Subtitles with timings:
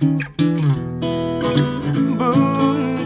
[0.00, 0.18] 文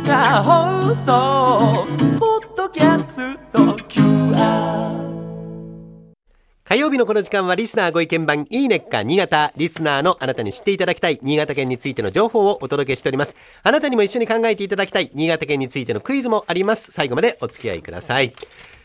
[0.05, 1.87] 化放送
[2.19, 3.61] ポッドキャスト。
[3.89, 5.01] QR
[6.65, 13.37] 火曜日のこの時間はリスナーご意見番いいねっか新潟リスナーのあなたに知っていただきたい新潟県についての情報をお届けしております。
[13.63, 16.93] あなたにも一緒に考えていただきたい新潟県についてのクイズもあります。
[16.93, 18.35] 最後までお付き合いください。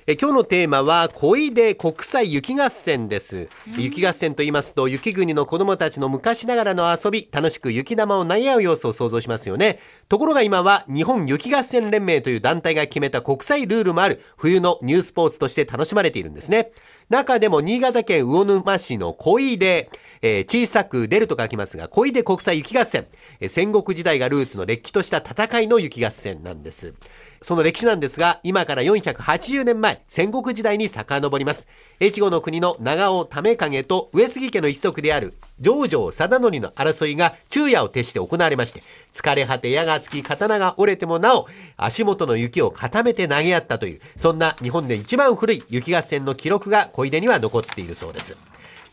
[0.10, 9.80] え今日のテーマは小出国際雪合戦です、雪合戦と言いますと雪国の子供たちの昔ながらの遊び楽しく雪玉を投げ合う様子を想像しますよね。
[10.08, 14.22] ところが今は日本雪合戦連盟という団体が決めた国際ルールもある。
[14.38, 16.72] 冬のニュースポーツとして楽しまれているんですね
[17.10, 19.90] 中でも新潟県魚沼市の小出、
[20.22, 23.08] えー小さく出ると書きますが小出国際雪合戦、
[23.40, 26.94] えー戦国時代がルーツの歴史とした戦いの雪合戦なんです
[27.42, 31.68] その歴史なんですが、今から480年前、戦国時代に遡ります。
[32.02, 48.38] 越後の国の長尾為影と上杉家の一族である上条貞則の争いが昼夜を徹して行われまして、疲れ果て矢がつき刀が折れてもなお、足元の雪を固めて投げ合ったという、そんな日本で一番古い雪合戦の記録が小出には残っているそうです。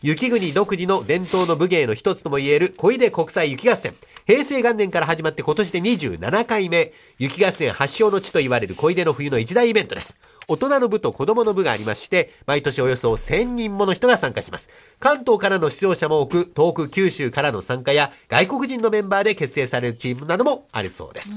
[0.01, 3.95] 雪国独自の伝統の武芸の一つともいえる小出国際雪合戦。
[4.25, 6.93] 平成元年から始まって今年で27回目。
[7.19, 10.17] 雪合戦発祥の地と言われる小出の冬の一大イベントです。
[10.47, 14.71] 大人の部と子供の部がありまして、毎年およそ1000人もの人が参加します。
[14.99, 21.31] 関東からの出場者も多く、遠く九州からの参加や外国人のメンバーで結成されるチームなどもあるそうです。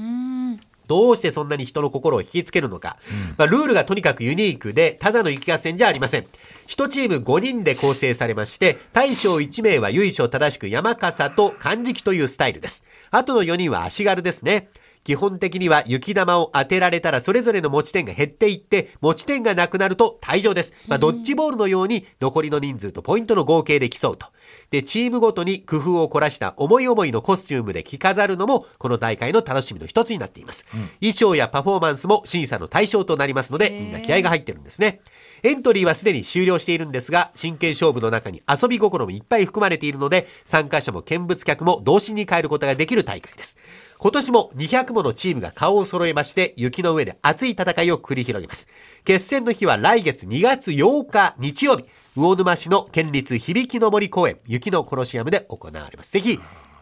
[0.89, 2.97] どうしてそんなに人の心を引きつけるのか。
[3.37, 6.25] まあ、ルールがとにかくユニークで、ただの雪合戦じゃありません。
[6.65, 12.83] 一チーム5人で構成されまして、大将1名は由緒正しく山笠と漢字というスタイルです。
[13.11, 14.67] あとの4人は足軽ですね。
[15.03, 20.73] 基本的には雪玉を当てられたらそれぞれの持ち点が減っていって、持ち点がなくなると退場です。
[20.87, 24.27] まあ、ドッジボールのように残りの人数とポイントの合計で競うと。
[24.71, 30.65] で、チームごとに工夫を凝らした思い思いのコスチュームで着飾るのも、この大会の楽しみの一つになっています。
[30.99, 35.01] 衣装やパフォーマンスも審査の対象となりますので、みんな気合が入ってるんですね。
[35.43, 43.57] エントリーはすでに終了しているんですが、真剣勝負の中に遊び心もいっぱい含まれているので、参加者も見物客も同心に変えることができる大会です。
[43.97, 48.69] 今年も200ものチームが顔を揃えまして、雪の上で熱い戦いを繰り広げます。
[49.03, 51.85] 決戦の日は来月2月8日日曜日、
[52.15, 56.11] 魚沼市の県立響の森公園、雪のコロシアムで行われます。
[56.11, 56.39] ぜひ、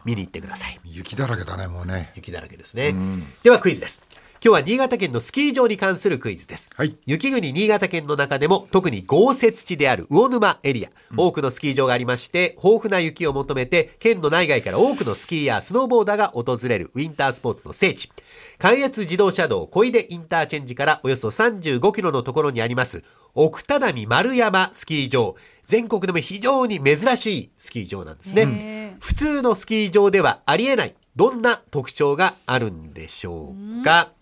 [0.08, 0.80] 見に行ってください。
[0.86, 2.96] 雪だらけだねもうね雪だらけですね。
[3.44, 4.02] ではクイズです。
[4.48, 6.70] 今日は新潟県のスキー場に関するクイズです。
[6.74, 18.10] はい雪国新潟県の中でも特に豪雪地である魚沼エリア、多くのスキー場がありまして、豊富な雪を求めて、県の内外から多くのスキーヤー、スノーボーダーが訪れるウィンタースポーツの聖地。
[18.58, 23.04] 関越自動車道小出インターチェンジからおよそ35キロのところにあります、
[23.36, 25.36] 奥只見丸山スキー場。
[25.66, 28.96] 全国でも非常に珍しいスキー場なんですね。
[29.02, 34.14] 普通のスキー場ではありえない、どんな特徴があるんでしょうか。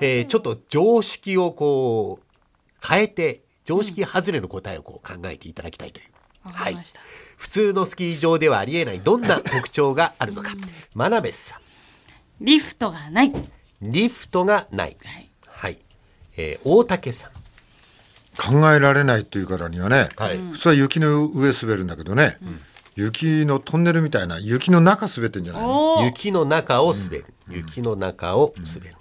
[0.00, 6.06] えーちょっと常識をこう変えて常識外れの答えをこう考えていただきたいという、
[6.44, 6.76] はい。
[7.36, 10.52] 普通のスキー場ではありえないどんな特徴があるのか。
[10.94, 11.60] 真鍋さん。
[12.44, 13.32] リフトがない。
[13.82, 14.96] リフトがない。
[15.46, 15.78] はい、
[16.36, 17.30] えー大竹さん。
[18.40, 20.38] 考えられないというからにはね、はい。
[20.38, 22.38] 普通は雪の上滑るんだけどね、
[22.94, 26.04] 雪のトンネルみたいな雪の中滑ってんじゃないの？
[26.04, 28.96] 雪の中を滑る、雪の中を滑る、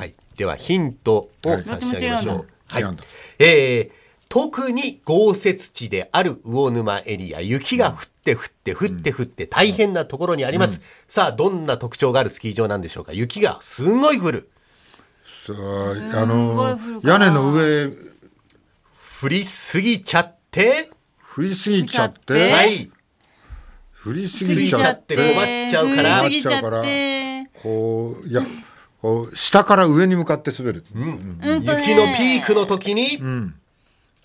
[0.00, 0.14] はい。
[0.36, 2.82] ではヒントを差し上げましょう、はい。
[2.82, 3.04] 違うんだ。
[3.38, 4.00] えー
[4.32, 13.12] 特に豪雪地である魚沼エリア雪が降って降って降って降って大変なところにあります、さあどんな特徴があるスキー場なんでしょうか？
[13.12, 14.48] 雪がすんごい降る。
[15.24, 17.18] さああのすごい降るか。
[17.18, 20.92] な屋根の上降りすぎちゃって。
[21.34, 22.20] 降りすぎちゃって。
[22.34, 22.88] てはい。
[24.06, 26.22] 降りすぎぎちゃって困っちゃうから。
[26.22, 27.50] 降りすぎちゃって。
[27.60, 28.42] こういや
[29.02, 30.98] こう下から上に向かって滑る、う
[31.56, 31.64] ん。
[31.64, 33.18] とね雪のピークの時に、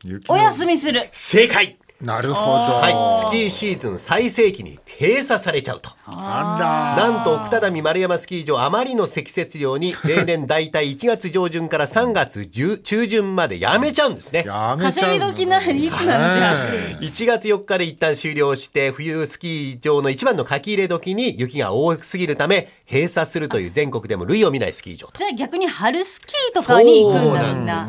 [0.03, 1.08] 雪のお休みする。
[1.12, 14.44] 正解なるほど、はいスキーシーズン最盛期に閉鎖されちゃうとなんと奥只見丸山スキー場あまりの積雪量に 例年大体1月上旬から3月中中旬までやめちゃうんですね。
[14.46, 16.56] やめちゃう稼ぎ時ないいつなのじゃあ。
[17.02, 25.14] 1月4日で一旦終了して冬スキー場の一番の書き入れ時に雪が多すぎるため閉鎖するという全国でも類を見ないスキー場と。
[25.18, 27.88] じゃあ逆に春スキーとかに行くんだみんな。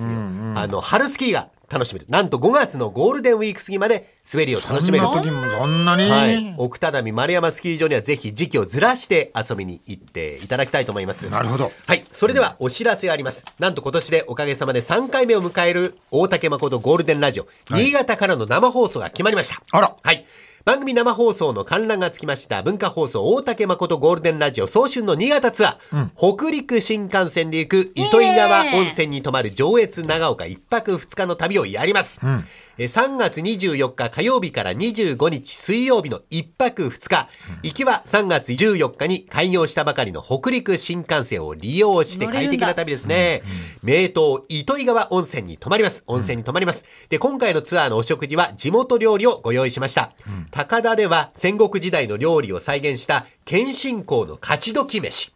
[0.57, 2.07] あの春スキーが楽しめる。
[2.09, 11.29] なんと5月のゴールデンウィーク過ぎまで滑りを楽しめるとそんな時もそんなに、はい、奥只見丸山スキー場にはぜひ時期をずらして遊びに行っていただきたいと思います。
[11.29, 13.45] なるほどはい、それではお知らせがあります。
[13.59, 19.61] なんと今年でおかげさまで3回目を迎える大竹誠ゴールデンラジオ、新潟からの生放送が決まりました。
[19.73, 20.25] あらはい。
[20.67, 22.61] 番組生放送の観覧がつきました。
[22.61, 24.67] 文化放送大竹誠ゴールデンラジオ。
[24.67, 32.19] 早春の新潟ツアー、北陸新幹線で行く糸魚川温泉に泊まる上越長岡一泊二日の旅をやります。
[32.21, 32.43] えー
[32.79, 37.27] 3月24日火曜日から25日水曜日の一泊二日、
[37.63, 43.41] 行きは3月14日に開業したばかりの北陸新幹線を利用して快適な旅ですね。
[43.83, 44.11] 名湯
[44.51, 46.05] 糸魚川温泉に泊まります。
[46.07, 46.85] 温泉に泊まります。
[47.09, 50.11] で、今回のツアーのお食事は地元料理をご用意しました。
[50.57, 55.35] 高田では戦国時代の料理を再現した謙信公の勝ち時飯。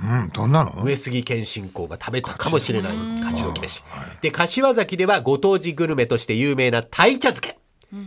[0.00, 0.84] うん、どんなの？
[0.84, 3.82] 上杉謙信公が食べたかもしれない勝ち時飯。
[4.22, 7.58] で、柏崎ではご当地グルメとして有名な鯛茶漬け。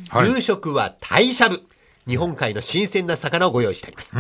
[0.07, 1.61] はい夕食は鯛しゃぶ。
[2.07, 4.13] 日本海の新鮮な魚をご用意してあります。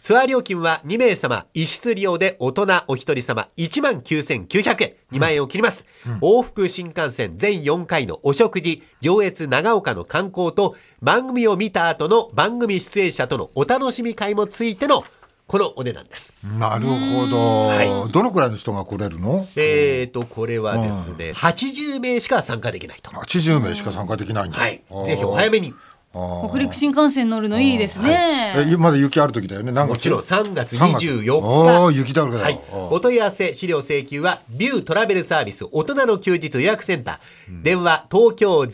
[0.00, 5.86] ツアー料金は2名様、一室利用で大人お一人様19,900円、2万円を切ります。
[6.20, 15.04] 往復新幹線全4回のお食事、上越長岡の観光と番組を見た後の番組出演者とのお楽しみ会もついての
[15.46, 16.32] このお値段です。
[16.58, 19.46] なるほど、はどのくらいの人が来れるの？
[19.56, 23.10] えーと、これはですね、80名しか参加できないと。
[23.10, 24.58] ?80 名しか参加できないんだ。
[24.58, 24.82] はい。
[25.04, 25.74] ぜひお早めに。
[26.12, 28.52] 北陸新幹線乗るのいいですね。
[28.56, 29.72] えまだ雪ある時だよね。
[29.72, 31.98] なんかもちろん3月3月24ああ、日。
[31.98, 32.42] 雪だらけだ。
[32.44, 32.60] はい
[32.90, 37.62] お問い合わせ、資料請求は、ビュートラベルサービス大人の休日予約センター。
[37.62, 38.66] 電話、東京